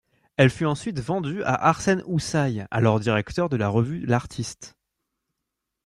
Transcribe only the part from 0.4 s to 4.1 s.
fut ensuite vendue à Arsène Houssaye, alors directeur de la revue